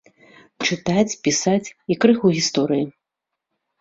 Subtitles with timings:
[0.67, 2.85] Чытаць, пісаць і крыху гісторыі.